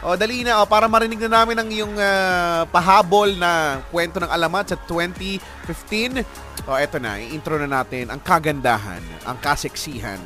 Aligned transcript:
O, 0.00 0.16
dali 0.16 0.40
na. 0.40 0.60
O, 0.60 0.66
para 0.66 0.88
marinig 0.88 1.20
na 1.20 1.42
namin 1.42 1.60
ang 1.60 1.68
iyong 1.68 1.94
ah, 1.96 2.64
pahabol 2.72 3.36
na 3.36 3.84
kwento 3.92 4.16
ng 4.16 4.32
alamat 4.32 4.72
sa 4.72 4.76
2015. 4.88 6.24
O, 6.64 6.76
eto 6.76 6.96
na. 6.96 7.20
I-intro 7.20 7.60
na 7.60 7.68
natin 7.68 8.08
ang 8.08 8.20
kagandahan, 8.20 9.00
ang 9.28 9.36
kaseksihan, 9.38 10.20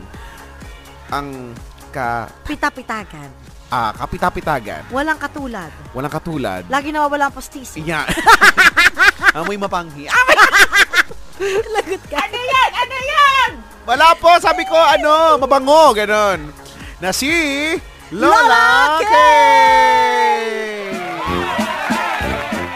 ang 1.11 1.51
ka, 1.91 2.31
Pita-pitagan. 2.47 3.31
ah, 3.71 3.91
kapitapitagan. 3.95 4.87
Walang 4.91 5.19
katulad. 5.19 5.71
Walang 5.91 6.13
katulad. 6.13 6.63
Lagi 6.71 6.95
nawawala 6.95 7.31
ang 7.31 7.35
postiso. 7.35 7.79
Iya. 7.79 8.07
Amoy 9.39 9.59
mapanghi. 9.59 10.07
Lagot 11.75 12.03
ka. 12.07 12.17
Ano 12.19 12.39
yan? 12.39 12.71
Ano 12.73 12.95
yan? 12.95 13.51
Wala 13.85 14.15
po. 14.15 14.31
Sabi 14.39 14.63
ko, 14.65 14.79
ano, 14.79 15.35
mabango. 15.43 15.91
Ganon. 15.93 16.41
Na 17.03 17.11
si 17.11 17.27
Lola 18.13 19.01
Kay! 19.01 20.45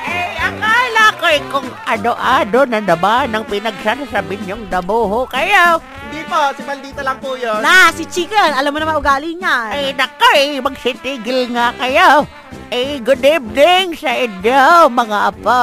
Eh, 0.08 0.28
akala 0.40 1.04
ko'y 1.20 1.38
kung 1.52 1.68
ano-ano 1.84 2.60
na 2.64 2.80
naman 2.80 3.28
ang 3.36 3.44
pinagsasabi 3.44 4.40
niyong 4.40 4.64
dabuho 4.72 5.28
kayo. 5.28 5.84
Hindi 6.08 6.24
po. 6.24 6.40
Si 6.56 6.64
Maldita 6.64 7.04
lang 7.04 7.20
po 7.20 7.36
yun. 7.36 7.60
Na, 7.60 7.92
si 7.92 8.08
Chicken. 8.08 8.56
Alam 8.56 8.72
mo 8.72 8.80
naman 8.80 8.96
ugali 8.96 9.36
niya. 9.36 9.68
Ay, 9.68 9.92
nakoy, 9.92 10.64
magsitigil 10.64 11.52
nga 11.52 11.76
kayo. 11.76 12.24
Eh, 12.72 12.96
good 13.04 13.20
evening 13.20 13.92
sa 14.00 14.16
inyo, 14.16 14.88
mga 14.88 15.18
apo. 15.28 15.60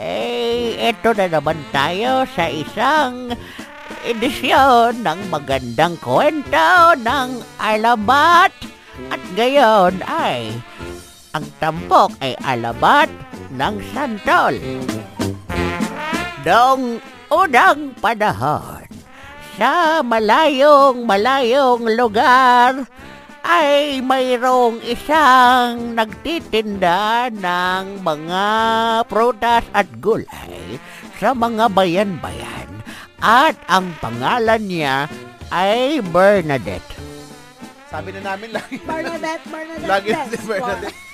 Eh, 0.00 0.80
eto 0.80 1.12
na 1.12 1.28
naman 1.28 1.60
tayo 1.68 2.24
sa 2.32 2.48
isang 2.48 3.36
edisyon 4.04 5.00
ng 5.00 5.20
magandang 5.32 5.96
kwento 5.96 6.92
ng 7.00 7.40
alamat. 7.56 8.52
At 9.08 9.22
gayon 9.32 10.04
ay, 10.04 10.52
ang 11.32 11.48
tampok 11.58 12.12
ay 12.20 12.36
alamat 12.44 13.08
ng 13.56 13.74
santol. 13.90 14.54
Noong 16.44 17.00
unang 17.32 17.96
panahon, 17.98 18.84
sa 19.56 20.04
malayong 20.04 21.08
malayong 21.08 21.88
lugar 21.96 22.84
ay 23.44 24.00
mayroong 24.04 24.84
isang 24.84 25.96
nagtitinda 25.96 27.32
ng 27.32 28.04
mga 28.04 28.44
prutas 29.08 29.64
at 29.72 29.88
gulay 30.00 30.80
sa 31.20 31.36
mga 31.36 31.68
bayan-bayan 31.72 32.53
at 33.24 33.56
ang 33.72 33.88
pangalan 34.04 34.60
niya 34.68 35.08
ay 35.48 36.04
Bernadette. 36.12 36.84
Sabi 37.88 38.12
na 38.12 38.36
namin 38.36 38.52
lagi. 38.52 38.76
Bernadette, 38.84 39.44
Bernadette. 39.48 39.88
Lagi 39.88 40.08
na 40.12 40.24
si. 40.28 40.38
Bernadette. 40.44 40.98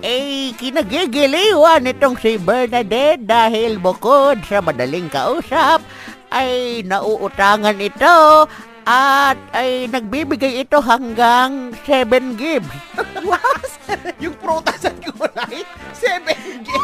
Eh, 0.00 0.54
kinagigiliwan 0.56 1.84
itong 1.90 2.16
si 2.16 2.40
Bernadette 2.40 3.20
dahil 3.20 3.76
bukod 3.76 4.40
sa 4.46 4.62
madaling 4.62 5.10
kausap, 5.10 5.84
ay 6.32 6.80
nauutangan 6.86 7.76
ito 7.76 8.48
at 8.86 9.36
ay 9.52 9.86
nagbibigay 9.92 10.64
ito 10.64 10.80
hanggang 10.80 11.76
7 11.84 12.38
gibbs. 12.40 12.72
Yung 14.22 14.34
prutas 14.38 14.80
at 14.86 14.96
gulay, 15.02 15.66
7 15.98 16.30
games. 16.64 16.81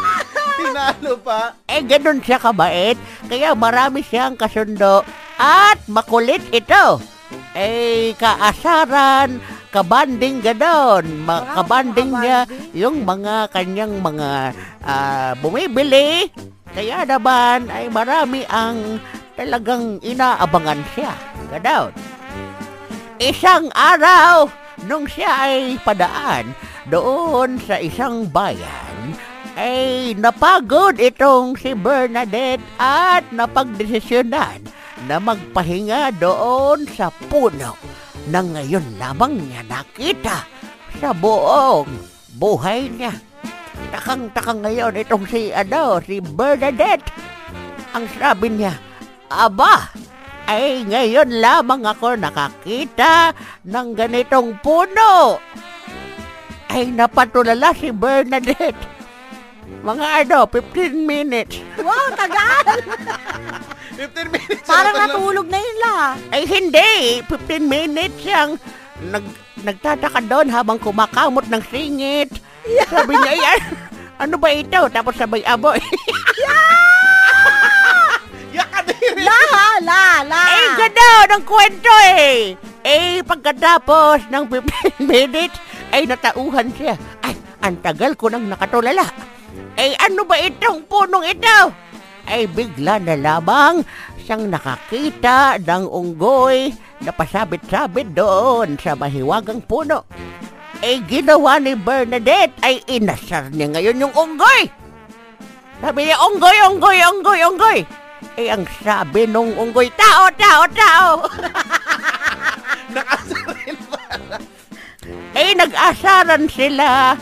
Tinalo 0.69 1.13
pa. 1.19 1.41
Eh, 1.65 1.81
ganun 1.81 2.21
siya 2.21 2.37
kabait, 2.37 2.95
kaya 3.25 3.53
marami 3.53 4.01
siyang 4.01 4.33
kasundo 4.33 5.01
at 5.35 5.81
makulit 5.85 6.41
ito. 6.49 7.01
Eh, 7.53 8.13
kaasaran, 8.15 9.37
kabanding 9.69 10.41
ganon. 10.41 11.05
Ma- 11.21 11.41
Wow, 11.41 11.61
kabanding 11.61 12.09
niya 12.11 12.45
kabanding. 12.45 12.73
yung 12.73 12.97
mga 13.01 13.35
kanyang 13.49 13.93
mga 13.97 14.29
ah, 14.81 15.31
bumibili. 15.37 16.29
Kaya 16.69 17.01
naman 17.01 17.69
ay 17.69 17.89
marami 17.89 18.45
ang 18.45 19.01
talagang 19.33 19.97
inaabangan 19.99 20.81
siya. 20.93 21.13
Ganon. 21.49 21.91
Isang 23.19 23.67
araw, 23.73 24.47
nung 24.85 25.03
siya 25.03 25.49
ay 25.49 25.75
padaan 25.81 26.55
doon 26.87 27.59
sa 27.59 27.75
isang 27.77 28.25
bayan, 28.25 29.11
ay 29.59 30.15
napagod 30.15 30.95
itong 30.95 31.59
si 31.59 31.75
Bernadette 31.75 32.63
at 32.79 33.27
napagdesisyonan 33.35 34.63
na 35.03 35.19
magpahinga 35.19 36.15
doon 36.15 36.87
sa 36.95 37.11
puno 37.27 37.75
na 38.31 38.39
ngayon 38.39 38.95
lamang 38.95 39.35
niya 39.35 39.67
nakita 39.67 40.47
sa 41.03 41.11
buong 41.11 41.91
buhay 42.39 42.87
niya. 42.87 43.11
Takang-takang 43.91 44.63
ngayon 44.63 44.95
itong 44.95 45.27
si, 45.27 45.51
ano, 45.51 45.99
si 46.07 46.23
Bernadette. 46.23 47.11
Ang 47.91 48.07
sabi 48.15 48.55
niya, 48.55 48.79
Aba, 49.27 49.91
ay 50.47 50.87
ngayon 50.87 51.35
lamang 51.35 51.83
ako 51.83 52.15
nakakita 52.15 53.35
ng 53.67 53.87
ganitong 53.91 54.55
puno. 54.63 55.35
Ay 56.71 56.95
napatulala 56.95 57.75
si 57.75 57.91
Bernadette. 57.91 58.98
Mga 59.79 60.05
ano, 60.25 60.37
15 60.45 60.93
minutes. 60.99 61.55
Wow, 61.77 62.07
tagal. 62.13 62.65
15 63.99 64.27
minutes. 64.29 64.63
Parang 64.63 64.95
Ano 64.95 65.03
natulog 65.05 65.47
na 65.47 65.57
yun 65.57 65.77
la. 65.77 65.97
Ay 66.29 66.43
hindi, 66.43 66.91
15 67.25 67.59
minutes 67.61 68.17
siyang 68.19 68.55
nag, 69.01 69.23
nagtataka 69.59 70.19
doon 70.21 70.47
habang 70.47 70.77
kumakamot 70.77 71.47
ng 71.47 71.63
singit. 71.67 72.31
Sabi 72.85 73.15
niya, 73.15 73.33
yan, 73.35 73.61
ano 74.17 74.35
ba 74.35 74.51
ito? 74.51 74.81
Tapos 74.89 75.15
sabay 75.15 75.43
aboy. 75.43 75.79
Yakadiri. 78.51 79.23
La, 79.27 79.39
la, 79.79 80.03
la. 80.23 80.41
eh, 80.49 80.67
ganda 80.75 81.07
ng 81.31 81.43
kwento 81.43 81.93
eh. 82.11 82.55
Eh, 82.81 83.19
pagkatapos 83.23 84.27
ng 84.27 84.43
15 84.47 84.99
minutes, 85.11 85.57
ay 85.91 86.03
natauhan 86.03 86.67
siya. 86.73 86.95
Ay, 87.19 87.33
ang 87.59 87.75
tagal 87.79 88.15
ko 88.15 88.27
nang 88.27 88.47
nakatulala. 88.47 89.03
Eh, 89.79 89.95
ano 89.95 90.27
ba 90.27 90.35
itong 90.35 90.83
punong 90.85 91.23
ito? 91.23 91.71
Ay, 92.29 92.45
bigla 92.45 93.01
na 93.01 93.15
lamang 93.17 93.81
siyang 94.21 94.51
nakakita 94.51 95.57
ng 95.65 95.89
unggoy 95.89 96.69
na 97.01 97.09
pasabit-sabit 97.09 98.13
doon 98.13 98.77
sa 98.77 98.93
mahiwagang 98.93 99.63
puno. 99.65 100.05
Eh, 100.85 101.01
ginawa 101.09 101.57
ni 101.57 101.73
Bernadette 101.73 102.53
ay 102.61 102.83
inasar 102.85 103.49
niya 103.49 103.73
ngayon 103.73 104.03
yung 104.05 104.13
unggoy. 104.13 104.69
Sabi 105.79 105.99
niya, 106.05 106.19
unggoy, 106.21 106.57
unggoy, 106.69 106.97
unggoy, 107.01 107.39
unggoy. 107.41 107.79
Eh, 108.35 108.51
ang 108.51 108.67
sabi 108.83 109.25
nung 109.25 109.55
unggoy, 109.55 109.87
tao, 109.95 110.27
tao, 110.35 110.63
tao. 110.75 111.11
Nakasaril 112.93 113.79
pa. 113.87 114.01
eh, 115.39 115.55
nag-asaran 115.55 116.45
sila 116.51 117.15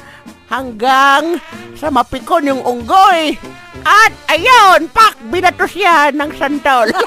hanggang 0.48 1.40
sa 1.76 1.92
mapikon 1.92 2.48
yung 2.48 2.64
unggoy. 2.64 3.36
At 3.88 4.12
ayun, 4.32 4.90
pak, 4.92 5.16
binato 5.32 5.68
siya 5.70 6.12
ng 6.12 6.32
santol. 6.36 6.92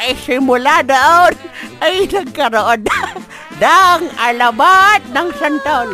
ay 0.00 0.12
simula 0.20 0.84
doon, 0.84 1.32
ay 1.80 2.04
nagkaroon 2.10 2.84
ng 3.62 4.00
alamat 4.20 5.00
ng 5.12 5.28
santol. 5.40 5.88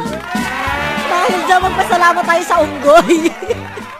Dahil 1.13 1.41
dyan 1.47 1.61
magpasalamat 1.63 2.25
tayo 2.25 2.43
sa 2.43 2.57
unggoy. 2.65 3.29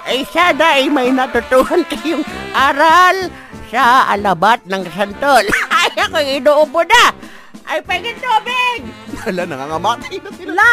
Ay 0.03 0.27
sana 0.35 0.83
ay 0.83 0.91
may 0.91 1.15
natutuhan 1.15 1.87
kayong 1.87 2.27
aral 2.51 3.31
sa 3.71 4.11
alabat 4.11 4.59
ng 4.67 4.83
santol. 4.91 5.47
Ay, 5.71 5.95
ako 5.95 6.19
inuubo 6.19 6.83
na. 6.83 7.15
Ay, 7.65 7.79
pagin 7.87 8.19
tubig! 8.19 8.92
Wala, 9.23 9.43
nangangamatay 9.47 10.19
na 10.19 10.31
sila. 10.35 10.53
la, 10.53 10.73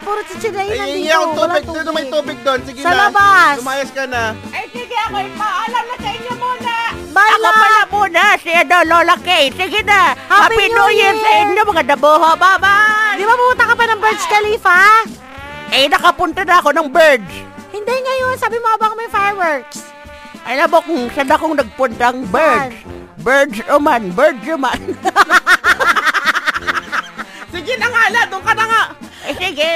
puro 0.00 0.20
chichirayin 0.24 0.72
Ay, 0.72 0.78
nandito. 0.80 1.12
yung 1.12 1.28
Walang 1.34 1.60
tubig. 1.60 1.76
Doon 1.76 1.92
may 1.92 2.06
tubig 2.08 2.38
doon. 2.40 2.60
Sige 2.64 2.80
Sa 2.80 2.90
na. 2.90 2.98
labas. 3.06 3.54
Lumayas 3.60 3.90
ka 3.90 4.04
na. 4.04 4.22
Ay, 4.50 4.64
sige 4.68 4.96
ako, 5.02 5.16
ipaalam 5.20 5.84
na 5.84 5.96
sa 5.96 6.10
inyo 6.10 6.32
muna. 6.34 6.74
Bye, 7.10 7.28
Ako 7.28 7.42
la. 7.42 7.50
pala 7.52 7.80
muna, 7.90 8.22
si 8.40 8.50
ano, 8.50 8.76
Lola 8.86 9.16
Kay. 9.20 9.44
Sige 9.52 9.80
na. 9.82 10.16
Happy 10.26 10.64
New 10.66 10.74
New 10.74 10.88
Year 10.90 11.12
Year. 11.12 11.20
sa 11.20 11.30
inyo, 11.44 11.60
mga 11.62 11.84
dabuho. 11.90 12.30
Bye-bye! 12.34 13.14
Di 13.14 13.24
ba 13.24 13.34
pumunta 13.34 13.64
ka 13.64 13.74
pa 13.74 13.84
ng 13.84 14.00
Burj 14.00 14.22
Khalifa? 14.26 14.78
Eh, 15.70 15.84
nakapunta 15.86 16.40
na 16.42 16.56
ako 16.56 16.72
ng 16.72 16.88
birds. 16.88 17.32
Hindi 17.68 17.94
ngayon. 17.94 18.34
Sabi 18.34 18.56
mo 18.58 18.68
abang 18.70 18.96
may 18.96 19.06
fireworks. 19.06 19.84
Alam 20.42 20.66
mo 20.66 20.78
kung 20.80 21.04
saan 21.12 21.28
akong 21.28 21.52
nagpuntang 21.52 22.24
birds. 22.26 22.80
Birds 23.20 23.60
uman, 23.68 24.08
birds 24.10 24.40
uman. 24.48 24.80
Na 27.80 27.86
nga, 27.88 28.02
la. 28.12 28.22
Doon 28.28 28.42
ka 28.44 28.52
na 28.52 28.64
nga. 28.68 28.82
eh, 29.28 29.34
sige. 29.40 29.72